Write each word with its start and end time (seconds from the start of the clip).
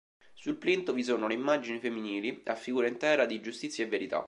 Sul 0.33 0.55
plinto 0.57 0.93
vi 0.93 1.03
sono 1.03 1.27
le 1.27 1.35
immagini 1.35 1.77
femminili, 1.77 2.41
a 2.45 2.55
figura 2.55 2.87
intera, 2.87 3.27
di 3.27 3.39
Giustizia 3.39 3.85
e 3.85 3.87
Verità. 3.87 4.19